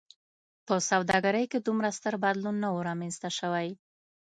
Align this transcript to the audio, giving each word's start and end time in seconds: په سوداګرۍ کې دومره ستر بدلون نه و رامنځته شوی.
په 0.67 0.75
سوداګرۍ 0.89 1.45
کې 1.51 1.59
دومره 1.61 1.89
ستر 1.97 2.13
بدلون 2.23 2.55
نه 2.63 2.69
و 2.73 2.85
رامنځته 2.87 3.29
شوی. 3.37 3.67